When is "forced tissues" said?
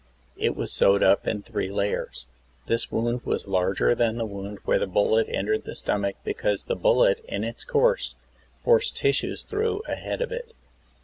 8.63-9.43